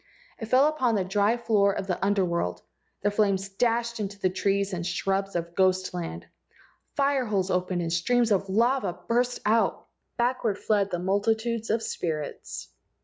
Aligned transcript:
It 0.39 0.47
fell 0.47 0.67
upon 0.67 0.95
the 0.95 1.03
dry 1.03 1.37
floor 1.37 1.73
of 1.73 1.85
the 1.85 2.03
Under 2.03 2.25
world. 2.25 2.63
The 3.03 3.11
flames 3.11 3.49
dashed 3.49 3.99
into 3.99 4.17
the 4.17 4.31
trees 4.31 4.73
and 4.73 4.83
the 4.83 4.87
shrubs 4.89 5.35
of 5.35 5.53
ghost 5.53 5.93
land. 5.93 6.25
Fire 6.95 7.25
holes 7.27 7.51
opened 7.51 7.83
and 7.83 7.93
streams 7.93 8.31
of 8.31 8.49
lava 8.49 8.97
burst 9.07 9.41
out. 9.45 9.85
Backward 10.17 10.57
fled 10.57 10.89
the 10.89 10.97
multitudes 10.97 11.69
of 11.69 11.83
spirits. 11.83 12.69